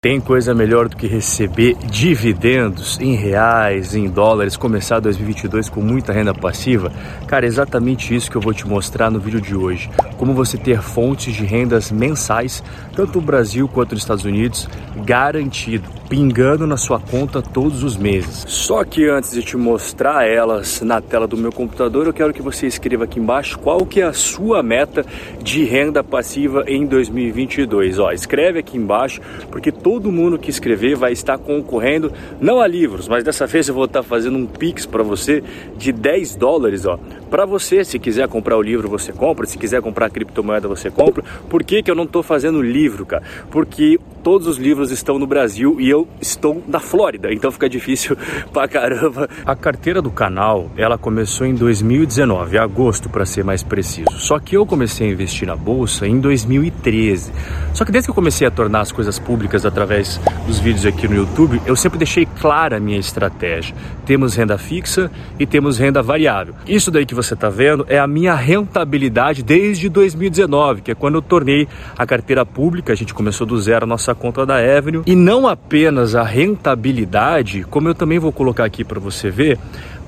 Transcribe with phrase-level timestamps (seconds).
[0.00, 6.12] Tem coisa melhor do que receber dividendos em reais, em dólares, começar 2022 com muita
[6.12, 6.92] renda passiva?
[7.26, 9.90] Cara, é exatamente isso que eu vou te mostrar no vídeo de hoje.
[10.16, 12.62] Como você ter fontes de rendas mensais,
[12.94, 14.68] tanto no Brasil quanto nos Estados Unidos,
[15.04, 18.44] garantido, pingando na sua conta todos os meses.
[18.46, 22.40] Só que antes de te mostrar elas na tela do meu computador, eu quero que
[22.40, 25.04] você escreva aqui embaixo qual que é a sua meta
[25.42, 27.98] de renda passiva em 2022.
[27.98, 29.20] Ó, escreve aqui embaixo,
[29.50, 33.74] porque todo mundo que escrever vai estar concorrendo não a livros, mas dessa vez eu
[33.74, 35.42] vou estar fazendo um pix para você
[35.78, 36.98] de 10 dólares, ó.
[37.30, 41.24] Para você, se quiser comprar o livro, você compra, se quiser comprar criptomoeda, você compra.
[41.48, 43.22] Por que, que eu não estou fazendo livro, cara?
[43.50, 48.14] Porque todos os livros estão no Brasil e eu estou na Flórida, então fica difícil
[48.52, 49.26] pra caramba.
[49.42, 54.10] A carteira do canal, ela começou em 2019, agosto para ser mais preciso.
[54.18, 57.32] Só que eu comecei a investir na bolsa em 2013.
[57.72, 61.08] Só que desde que eu comecei a tornar as coisas públicas através dos vídeos aqui
[61.08, 63.74] no YouTube, eu sempre deixei clara a minha estratégia.
[64.04, 66.54] Temos renda fixa e temos renda variável.
[66.66, 71.14] Isso daí que você está vendo é a minha rentabilidade desde 2019, que é quando
[71.14, 75.02] eu tornei a carteira pública, a gente começou do zero a nossa conta da Avenue.
[75.06, 79.58] E não apenas a rentabilidade, como eu também vou colocar aqui para você ver,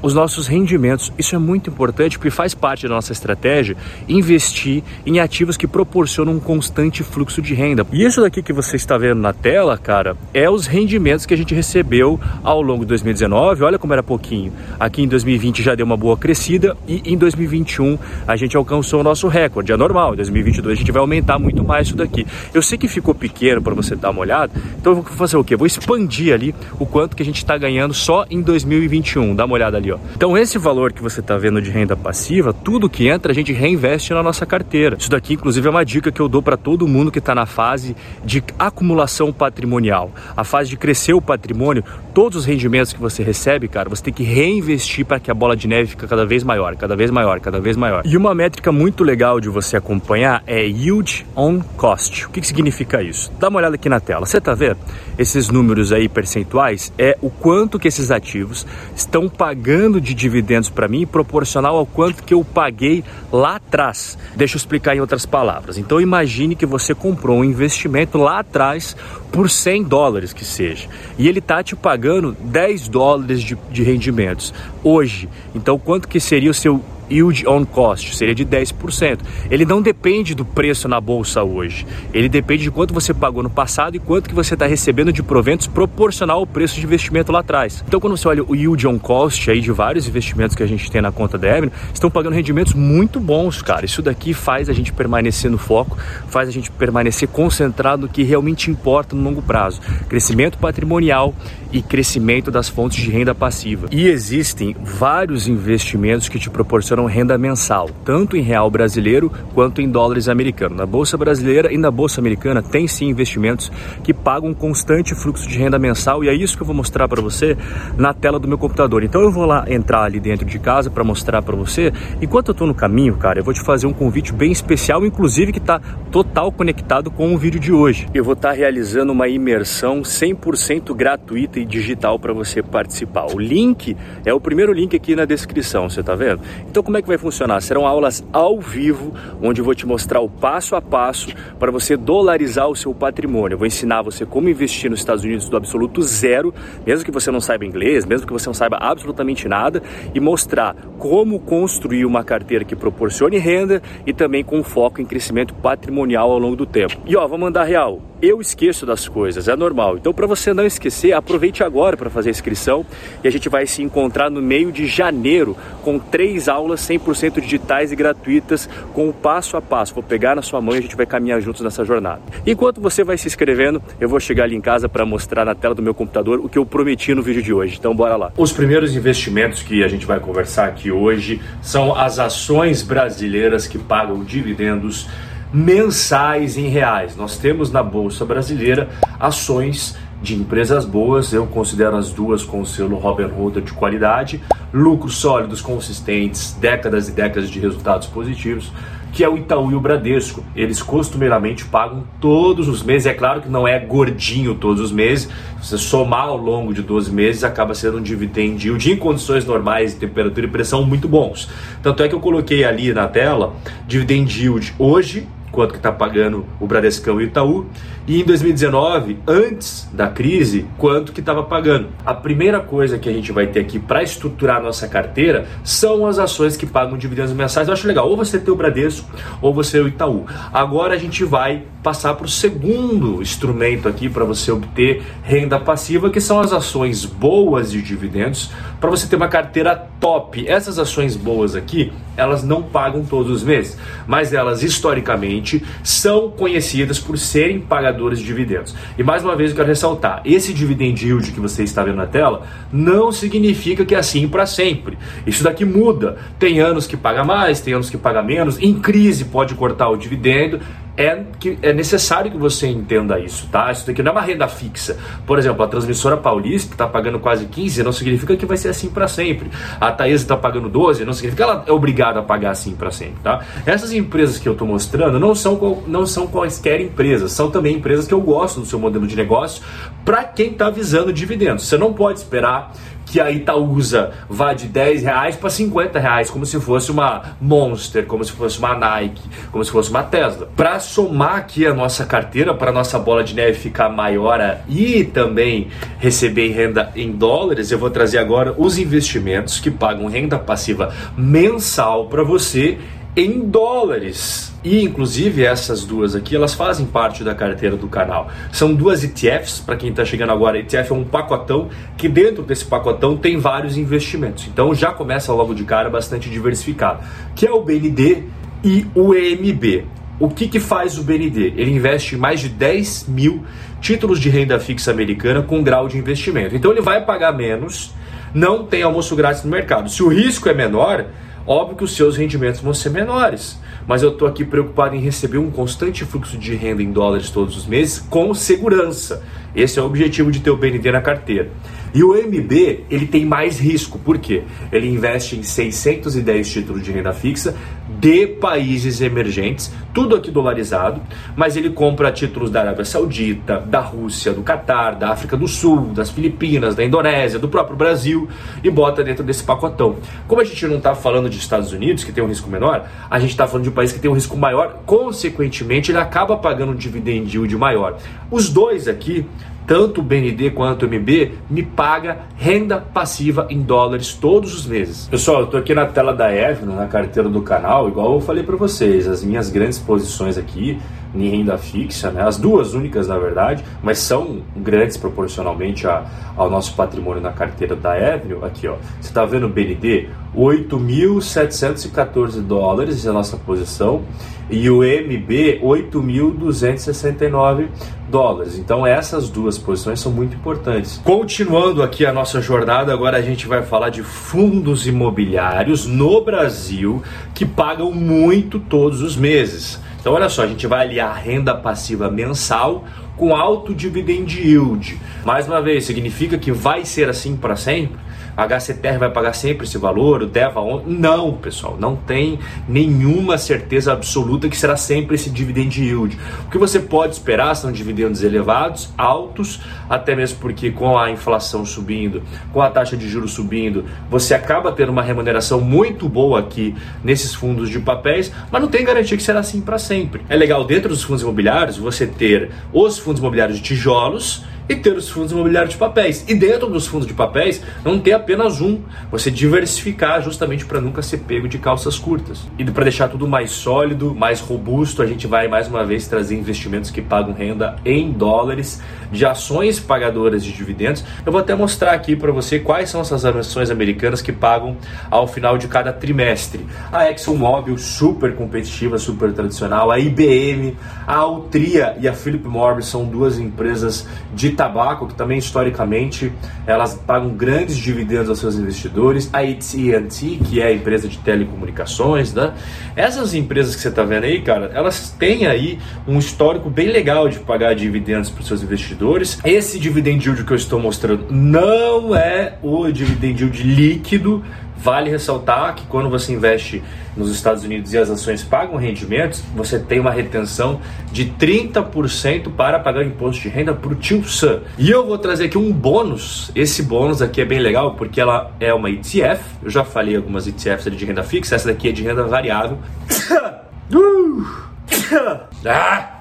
[0.03, 1.13] os nossos rendimentos.
[1.19, 3.77] Isso é muito importante porque faz parte da nossa estratégia
[4.09, 7.87] investir em ativos que proporcionam um constante fluxo de renda.
[7.93, 11.37] E isso daqui que você está vendo na tela, cara, é os rendimentos que a
[11.37, 13.63] gente recebeu ao longo de 2019.
[13.63, 14.53] Olha como era pouquinho.
[14.79, 19.03] Aqui em 2020 já deu uma boa crescida e em 2021 a gente alcançou o
[19.03, 19.73] nosso recorde.
[19.73, 20.15] É normal.
[20.15, 22.27] Em 2022 a gente vai aumentar muito mais isso daqui.
[22.55, 25.45] Eu sei que ficou pequeno para você dar uma olhada, então eu vou fazer o
[25.45, 25.57] quê?
[25.57, 29.35] Vou expandir ali o quanto que a gente está ganhando só em 2021.
[29.35, 29.99] Dá uma olhada ali ó.
[30.15, 33.53] Então esse valor que você está vendo de renda passiva, tudo que entra a gente
[33.53, 34.97] reinveste na nossa carteira.
[34.99, 37.47] Isso daqui inclusive é uma dica que eu dou para todo mundo que está na
[37.47, 41.85] fase de acumulação patrimonial, a fase de crescer o patrimônio.
[42.13, 45.57] Todos os rendimentos que você recebe, cara, você tem que reinvestir para que a bola
[45.57, 48.03] de neve fique cada vez maior, cada vez maior, cada vez maior.
[48.05, 52.27] E uma métrica muito legal de você acompanhar é yield on cost.
[52.27, 53.33] O que, que significa isso?
[53.39, 54.27] Dá uma olhada aqui na tela.
[54.27, 54.79] Você está vendo?
[55.19, 60.89] Esses números aí percentuais é o quanto que esses ativos estão pagando de dividendos para
[60.89, 64.19] mim proporcional ao quanto que eu paguei lá atrás.
[64.35, 65.79] Deixa eu explicar em outras palavras.
[65.79, 68.97] Então imagine que você comprou um investimento lá atrás
[69.31, 74.53] por 100 dólares que seja e ele tá te pagando 10 dólares de, de rendimentos
[74.83, 75.29] hoje.
[75.55, 79.19] Então quanto que seria o seu yield on cost, seria de 10%.
[79.51, 81.87] Ele não depende do preço na bolsa hoje.
[82.13, 85.23] Ele depende de quanto você pagou no passado e quanto que você está recebendo de
[85.23, 87.85] proventos proporcional ao preço de investimento lá atrás.
[87.87, 90.91] Então, quando você olha o yield on cost aí de vários investimentos que a gente
[90.91, 93.85] tem na conta da Evelyn, estão pagando rendimentos muito bons, cara.
[93.85, 95.99] Isso daqui faz a gente permanecer no foco,
[96.29, 99.81] faz a gente permanecer concentrado no que realmente importa no longo prazo.
[100.09, 101.35] Crescimento patrimonial
[101.73, 103.89] e crescimento das fontes de renda passiva.
[103.91, 109.91] E existem vários investimentos que te proporcionam renda mensal, tanto em real brasileiro quanto em
[109.91, 110.79] dólares americanos.
[110.79, 113.71] Na bolsa brasileira e na bolsa americana tem sim investimentos
[114.03, 117.09] que pagam um constante fluxo de renda mensal e é isso que eu vou mostrar
[117.09, 117.57] para você
[117.97, 119.03] na tela do meu computador.
[119.03, 121.93] Então eu vou lá entrar ali dentro de casa para mostrar para você.
[122.21, 125.53] Enquanto eu estou no caminho, cara, eu vou te fazer um convite bem especial, inclusive
[125.53, 128.07] que está total conectado com o vídeo de hoje.
[128.13, 133.27] Eu vou estar tá realizando uma imersão 100% gratuita e digital para você participar.
[133.33, 136.41] O link é o primeiro link aqui na descrição, você está vendo?
[136.69, 137.61] Então como é que vai funcionar?
[137.61, 141.97] Serão aulas ao vivo, onde eu vou te mostrar o passo a passo para você
[141.97, 143.55] dolarizar o seu patrimônio.
[143.55, 146.53] Eu vou ensinar você como investir nos Estados Unidos do absoluto zero,
[146.85, 149.81] mesmo que você não saiba inglês, mesmo que você não saiba absolutamente nada,
[150.13, 155.55] e mostrar como construir uma carteira que proporcione renda e também com foco em crescimento
[155.55, 156.97] patrimonial ao longo do tempo.
[157.07, 159.97] E ó, vou mandar real eu esqueço das coisas, é normal.
[159.97, 162.85] Então, para você não esquecer, aproveite agora para fazer a inscrição
[163.25, 167.93] e a gente vai se encontrar no meio de janeiro com três aulas 100% digitais
[167.93, 169.95] e gratuitas com o passo a passo.
[169.95, 172.21] Vou pegar na sua mão e a gente vai caminhar juntos nessa jornada.
[172.47, 175.75] Enquanto você vai se inscrevendo, eu vou chegar ali em casa para mostrar na tela
[175.75, 177.77] do meu computador o que eu prometi no vídeo de hoje.
[177.79, 178.33] Então, bora lá.
[178.37, 183.79] Os primeiros investimentos que a gente vai conversar aqui hoje são as ações brasileiras que
[183.79, 185.09] pagam dividendos
[185.53, 187.17] mensais em reais.
[187.17, 188.89] Nós temos na Bolsa Brasileira
[189.19, 194.41] ações de empresas boas, eu considero as duas com o selo Robert Hood de qualidade,
[194.73, 198.71] lucros sólidos, consistentes, décadas e décadas de resultados positivos,
[199.13, 200.45] que é o Itaú e o Bradesco.
[200.55, 205.29] Eles costumeiramente pagam todos os meses, é claro que não é gordinho todos os meses,
[205.61, 209.47] se você somar ao longo de 12 meses, acaba sendo um dividend yield em condições
[209.47, 211.49] normais de temperatura e pressão muito bons.
[211.83, 213.55] Tanto é que eu coloquei ali na tela
[213.87, 217.67] dividend yield hoje quanto que está pagando o Bradescão e o Itaú,
[218.07, 221.89] e em 2019, antes da crise, quanto que estava pagando.
[222.05, 226.07] A primeira coisa que a gente vai ter aqui para estruturar a nossa carteira são
[226.07, 227.69] as ações que pagam dividendos mensais.
[227.69, 229.09] Eu acho legal, ou você ter o Bradesco
[229.41, 230.27] ou você ter o Itaú.
[230.53, 236.11] Agora a gente vai passar para o segundo instrumento aqui para você obter renda passiva,
[236.11, 238.51] que são as ações boas de dividendos,
[238.81, 240.47] para você ter uma carteira top.
[240.47, 245.50] Essas ações boas aqui, elas não pagam todos os meses, mas elas historicamente
[245.83, 248.75] são conhecidas por serem pagadoras de dividendos.
[248.99, 252.07] E mais uma vez eu quero ressaltar, esse dividend yield que você está vendo na
[252.07, 254.99] tela não significa que é assim para sempre.
[255.27, 256.19] Isso daqui muda.
[256.39, 258.59] Tem anos que paga mais, tem anos que paga menos.
[258.61, 260.61] Em crise pode cortar o dividendo
[261.01, 263.73] é, que é necessário que você entenda isso, tá?
[263.73, 264.99] Isso daqui não é uma renda fixa.
[265.27, 268.91] Por exemplo, a transmissora paulista está pagando quase 15 não significa que vai ser assim
[268.91, 269.51] para sempre.
[269.81, 272.91] A Taesa está pagando 12 não significa que ela é obrigada a pagar assim para
[272.91, 273.41] sempre, tá?
[273.65, 278.07] Essas empresas que eu estou mostrando não são, não são quaisquer empresas, são também empresas
[278.07, 279.63] que eu gosto do seu modelo de negócio
[280.05, 281.67] para quem está visando dividendos.
[281.67, 282.73] Você não pode esperar
[283.11, 288.07] que a Itaúsa vá de 10 reais para 50 reais, como se fosse uma Monster,
[288.07, 290.49] como se fosse uma Nike, como se fosse uma Tesla.
[290.57, 294.31] Para somar aqui a nossa carteira, para nossa bola de neve ficar maior
[294.69, 295.69] e também
[295.99, 302.07] receber renda em dólares, eu vou trazer agora os investimentos que pagam renda passiva mensal
[302.07, 302.79] para você
[303.17, 304.55] em dólares.
[304.63, 308.29] E inclusive essas duas aqui, elas fazem parte da carteira do canal.
[308.53, 312.65] São duas ETFs, para quem está chegando agora, ETF é um pacotão que dentro desse
[312.65, 314.47] pacotão tem vários investimentos.
[314.47, 317.03] Então já começa logo de cara bastante diversificado,
[317.35, 318.25] que é o BND
[318.63, 319.87] e o EMB.
[320.19, 321.55] O que, que faz o BND?
[321.57, 323.43] Ele investe em mais de 10 mil
[323.81, 326.55] títulos de renda fixa americana com grau de investimento.
[326.55, 327.95] Então ele vai pagar menos,
[328.35, 329.89] não tem almoço grátis no mercado.
[329.89, 331.07] Se o risco é menor,
[331.51, 335.39] Óbvio que os seus rendimentos vão ser menores, mas eu estou aqui preocupado em receber
[335.39, 339.21] um constante fluxo de renda em dólares todos os meses com segurança.
[339.53, 341.51] Esse é o objetivo de ter o BND na carteira.
[341.93, 344.43] E o MB, ele tem mais risco, por quê?
[344.71, 347.57] Ele investe em 610 títulos de renda fixa
[347.99, 351.03] de países emergentes, tudo aqui dolarizado,
[351.37, 355.89] mas ele compra títulos da Arábia Saudita, da Rússia, do Catar, da África do Sul,
[355.89, 358.29] das Filipinas, da Indonésia, do próprio Brasil
[358.63, 359.97] e bota dentro desse pacotão.
[360.29, 363.19] Como a gente não está falando de Estados Unidos, que tem um risco menor, a
[363.19, 366.73] gente está falando de um país que tem um risco maior, consequentemente ele acaba pagando
[366.73, 367.99] um dividend yield maior.
[368.31, 369.27] Os dois aqui
[369.71, 375.07] tanto o BND quanto o MB me paga renda passiva em dólares todos os meses.
[375.07, 378.43] Pessoal, eu estou aqui na tela da Evno, na carteira do canal, igual eu falei
[378.43, 380.77] para vocês, as minhas grandes posições aqui
[381.15, 382.23] em renda fixa, né?
[382.23, 386.05] as duas únicas na verdade, mas são grandes proporcionalmente a,
[386.37, 388.45] ao nosso patrimônio na carteira da Avenue.
[388.45, 390.09] Aqui, ó, você está vendo o BND?
[390.37, 394.03] 8.714 dólares é a nossa posição
[394.49, 397.67] e o MB 8.269
[398.09, 398.57] dólares.
[398.59, 401.01] Então essas duas posições são muito importantes.
[401.05, 407.01] Continuando aqui a nossa jornada, agora a gente vai falar de fundos imobiliários no Brasil
[407.35, 409.79] que pagam muito todos os meses.
[410.01, 412.85] Então olha só, a gente vai aliar renda passiva mensal
[413.19, 414.99] com alto dividend yield.
[415.27, 417.99] Mais uma vez, significa que vai ser assim para sempre?
[418.37, 422.39] A HCTR vai pagar sempre esse valor, o DEVA não, pessoal, não tem
[422.69, 426.19] nenhuma certeza absoluta que será sempre esse dividend yield.
[426.47, 431.65] O que você pode esperar são dividendos elevados, altos, até mesmo porque com a inflação
[431.65, 432.23] subindo,
[432.53, 437.35] com a taxa de juros subindo, você acaba tendo uma remuneração muito boa aqui nesses
[437.35, 440.23] fundos de papéis, mas não tem garantia que será assim para sempre.
[440.29, 444.97] É legal dentro dos fundos imobiliários você ter os fundos imobiliários de tijolos e ter
[444.97, 446.25] os fundos imobiliários de papéis.
[446.29, 448.79] E dentro dos fundos de papéis, não ter apenas um,
[449.11, 452.47] você diversificar justamente para nunca ser pego de calças curtas.
[452.57, 456.37] E para deixar tudo mais sólido, mais robusto, a gente vai mais uma vez trazer
[456.37, 461.05] investimentos que pagam renda em dólares, de ações pagadoras de dividendos.
[461.27, 464.77] Eu vou até mostrar aqui para você quais são essas ações americanas que pagam
[465.11, 466.65] ao final de cada trimestre.
[466.93, 470.77] A ExxonMobil, super competitiva, super tradicional, a IBM,
[471.09, 476.31] a Altria e a Philip Morris são duas empresas de tabaco, que também historicamente
[476.67, 482.35] elas pagam grandes dividendos aos seus investidores, a AT&T, que é a empresa de telecomunicações,
[482.35, 482.53] né?
[482.95, 487.27] Essas empresas que você está vendo aí, cara, elas têm aí um histórico bem legal
[487.27, 489.39] de pagar dividendos para os seus investidores.
[489.43, 494.45] Esse dividend yield que eu estou mostrando não é o dividend yield líquido,
[494.83, 496.83] Vale ressaltar que quando você investe
[497.17, 500.81] nos Estados Unidos e as ações pagam rendimentos, você tem uma retenção
[501.13, 504.61] de 30% para pagar imposto de renda para o tio Sam.
[504.79, 506.51] E eu vou trazer aqui um bônus.
[506.55, 509.43] Esse bônus aqui é bem legal porque ela é uma ETF.
[509.63, 512.79] Eu já falei algumas ETFs ali de renda fixa, essa daqui é de renda variável.
[515.13, 515.41] Uh!
[515.67, 516.21] Ah!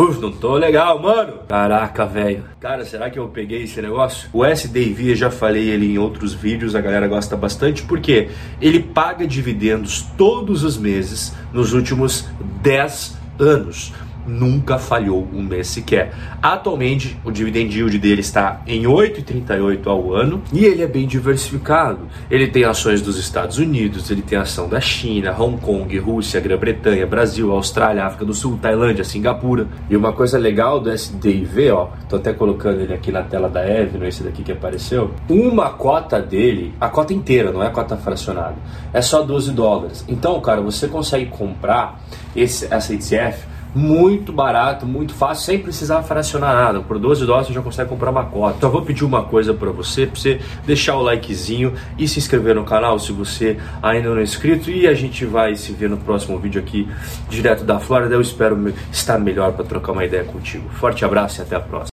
[0.00, 1.40] Uf, não tô legal, mano.
[1.46, 2.44] Caraca, velho.
[2.58, 4.30] Cara, será que eu peguei esse negócio?
[4.32, 8.30] O SDV, eu já falei ele em outros vídeos, a galera gosta bastante, porque
[8.62, 12.26] ele paga dividendos todos os meses nos últimos
[12.62, 13.92] 10 anos
[14.30, 16.12] nunca falhou um mês sequer.
[16.40, 22.08] Atualmente, o dividend yield dele está em 8,38 ao ano e ele é bem diversificado.
[22.30, 27.06] Ele tem ações dos Estados Unidos, ele tem ação da China, Hong Kong, Rússia, Grã-Bretanha,
[27.06, 29.66] Brasil, Austrália, África do Sul, Tailândia, Singapura.
[29.88, 33.66] E uma coisa legal do SDIV, ó, tô até colocando ele aqui na tela da
[33.68, 35.10] Evno, esse daqui que apareceu.
[35.28, 38.56] Uma cota dele, a cota inteira, não é a cota fracionada,
[38.92, 40.04] é só 12 dólares.
[40.08, 42.00] Então, cara, você consegue comprar
[42.34, 46.80] esse, essa ETF muito barato, muito fácil, sem precisar fracionar nada.
[46.80, 48.56] Por 12 dólares você já consegue comprar uma cota.
[48.58, 52.54] Então vou pedir uma coisa para você, para você deixar o likezinho e se inscrever
[52.54, 54.70] no canal se você ainda não é inscrito.
[54.70, 56.88] E a gente vai se ver no próximo vídeo aqui,
[57.28, 58.14] direto da Flórida.
[58.14, 60.68] Eu espero estar melhor para trocar uma ideia contigo.
[60.70, 61.90] Forte abraço e até a próxima.